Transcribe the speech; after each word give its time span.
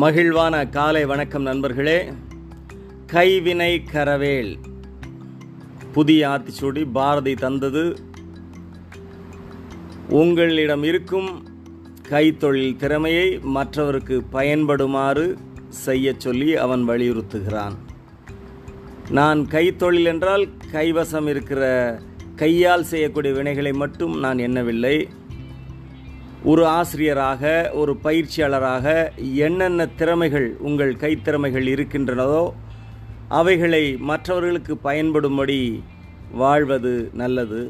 மகிழ்வான 0.00 0.68
காலை 0.68 1.06
வணக்கம் 1.06 1.42
நண்பர்களே. 1.42 2.12
கைவினை 3.06 3.82
கரவேல். 3.92 4.56
புதிய 5.92 6.28
ஆத்திச்சூடி 6.28 6.86
பாரதி 6.92 7.34
தந்தது. 7.34 7.96
உங்களிடம் 10.08 10.82
இருக்கும் 10.82 11.48
கைத்தொழில் 12.08 12.76
திறமையை 12.76 13.38
மற்றவருக்கு 13.38 14.22
பயன்படுமாறு 14.32 15.34
செய்யச் 15.68 16.20
சொல்லி 16.20 16.56
அவன் 16.56 16.88
வலியுறுத்துகிறான். 16.88 17.74
நான் 19.10 19.46
கைத்தொழில் 19.50 20.04
என்றால் 20.04 20.48
கைவசம் 20.72 21.28
இருக்கிற 21.28 21.98
கையால் 22.36 22.84
செய்யக்கூடிய 22.84 23.34
வினைகளை 23.34 23.72
மட்டும் 23.72 24.18
நான் 24.18 24.38
எண்ணவில்லை. 24.38 25.08
ஒரு 26.50 26.62
ஆசிரியராக 26.78 27.42
ஒரு 27.72 27.92
பயிற்சியாளராக 28.04 28.86
என்னென்ன 29.46 29.86
திறமைகள் 30.00 30.48
உங்கள் 30.58 30.92
கைத்திறமைகள் 31.02 31.66
இருக்கின்றனதோ 31.74 32.42
அவைகளை 33.38 33.84
மற்றவர்களுக்கு 34.10 34.74
பயன்படும்படி 34.88 35.58
வாழ்வது 36.42 36.92
நல்லது. 37.20 37.62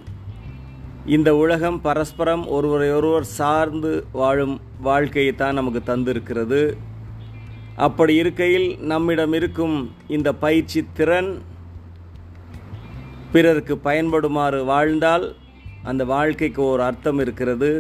இந்த 1.16 1.30
உலகம் 1.36 1.78
பரஸ்பரம் 1.86 2.44
ஒருவரையொருவர் 2.56 3.30
சார்ந்து 3.38 3.92
வாழும் 4.12 4.56
வாழ்க்கையை 4.80 5.34
தான் 5.34 5.58
நமக்கு 5.60 5.82
தந்திருக்கிறது. 5.92 6.62
அப்படி 7.86 8.14
இருக்கையில் 8.14 8.68
நம்மிடம் 8.92 9.32
இருக்கும் 9.32 9.76
இந்த 10.16 10.28
பயிற்சி 10.44 10.82
திறன் 10.92 11.32
பிறருக்கு 13.32 13.76
பயன்படுமாறு 13.88 14.64
வாழ்ந்தால் 14.64 15.26
அந்த 15.82 16.02
வாழ்க்கைக்கு 16.14 16.62
ஒரு 16.72 16.82
அர்த்தம் 16.82 17.18
இருக்கிறது. 17.18 17.72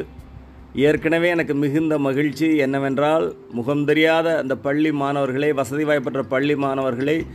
ஏற்கனவே 0.74 1.28
எனக்கு 1.28 1.54
மிகுந்த 1.54 1.98
மகிழ்ச்சி 1.98 2.56
என்னவென்றால் 2.56 3.34
முகம் 3.52 3.84
தெரியாத 3.84 4.38
அந்த 4.38 4.56
பள்ளி 4.56 4.92
மாணவர்களை 4.92 5.52
வசதி 5.52 5.84
வாய்ப்பற்ற 5.84 6.22
பள்ளி 6.22 6.56
மாணவர்களை 6.56 7.26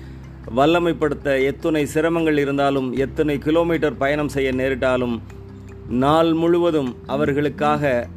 வல்லமைப்படுத்த 0.56 1.44
எத்துணை 1.46 1.86
சிரமங்கள் 1.94 2.38
இருந்தாலும் 2.38 2.94
எத்தனை 2.98 3.38
கிலோமீட்டர் 3.38 3.98
பயணம் 3.98 4.30
செய்ய 4.30 4.52
நேரிட்டாலும் 4.52 5.20
நாள் 5.90 6.34
முழுவதும் 6.34 6.96
அவர்களுக்காக 7.06 8.08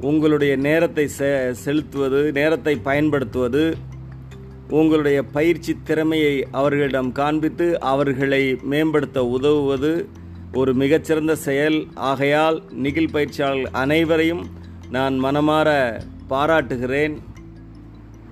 உங்களுடைய 0.00 0.56
நேரத்தை 0.56 1.08
செ 1.08 1.52
செலுத்துவது 1.52 2.32
நேரத்தை 2.32 2.76
பயன்படுத்துவது 2.76 3.76
உங்களுடைய 4.68 5.22
பயிற்சி 5.22 5.76
திறமையை 5.84 6.46
அவர்களிடம் 6.50 7.12
காண்பித்து 7.12 7.80
அவர்களை 7.80 8.56
மேம்படுத்த 8.62 9.26
உதவுவது 9.26 10.08
ஒரு 10.52 10.74
மிகச்சிறந்த 10.74 11.36
செயல். 11.36 11.86
ஆகையால் 11.94 12.62
நிகில் 12.70 13.12
பயிற்சியாளர்கள் 13.12 13.72
அனைவரையும் 13.72 14.46
நான் 14.90 15.24
மனமாற 15.24 16.00
பாராட்டுகிறேன். 16.28 17.18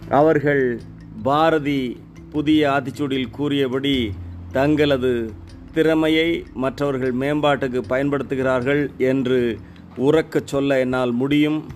அவர்கள் 0.08 0.80
பாரதி 1.22 2.00
புதிய 2.30 2.68
ஆத்திச்சூடியில் 2.70 3.30
கூறியபடி 3.30 4.12
தங்களது 4.52 5.32
திறமையை 5.72 6.44
மற்றவர்கள் 6.54 7.14
மேம்பாட்டுக்கு 7.14 7.82
பயன்படுத்துகிறார்கள் 7.88 8.90
என்று 8.98 9.58
உறக்கச் 9.96 10.46
சொல்ல 10.46 10.78
என்னால் 10.78 11.12
முடியும். 11.12 11.66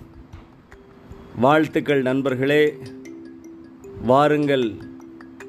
வாழ்த்துக்கள் 1.37 2.03
நண்பர்களே. 2.03 2.77
வாருங்கள் 4.03 4.73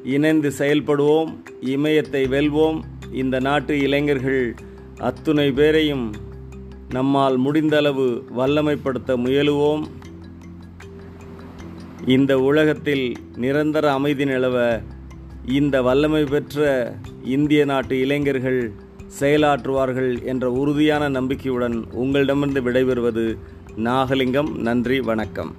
இணைந்து 0.03 0.51
செயல்படுவோம் 0.57 1.35
இமயத்தை 1.61 2.23
வெல்வோம். 2.25 2.81
இந்த 3.11 3.39
நாட்டு 3.39 3.79
இளைஞர்கள் 3.79 4.55
அத்துணை 4.97 5.51
பேரையும் 5.51 6.13
நம்மால் 6.93 7.35
முடிந்தளவு 7.39 8.07
வல்லமைப்படுத்த 8.37 9.11
முயலுவோம். 9.25 9.83
இந்த 12.05 12.39
உலகத்தில் 12.39 13.05
நிரந்தர 13.35 13.91
அமைதி 13.91 14.25
நிலவ 14.25 14.57
இந்த 15.45 15.81
வல்லமை 15.81 16.23
பெற்ற 16.23 16.65
இந்திய 17.23 17.65
நாட்டு 17.65 17.99
இளைஞர்கள் 17.99 18.61
செயலாற்றுவார்கள் 19.19 20.23
என்ற 20.23 20.51
உறுதியான 20.51 21.09
நம்பிக்கையுடன் 21.09 21.77
உங்களிடமிருந்து 21.91 22.61
விடைபெறுவது 22.61 23.25
நாகலிங்கம். 23.77 24.51
நன்றி 24.55 24.99
வணக்கம். 25.01 25.51